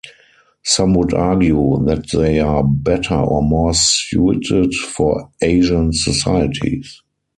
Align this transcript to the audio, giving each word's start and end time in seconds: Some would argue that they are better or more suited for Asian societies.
Some 0.63 0.95
would 0.95 1.13
argue 1.13 1.79
that 1.85 2.09
they 2.11 2.39
are 2.39 2.63
better 2.63 3.13
or 3.19 3.43
more 3.43 3.75
suited 3.75 4.73
for 4.73 5.29
Asian 5.43 5.93
societies. 5.93 7.03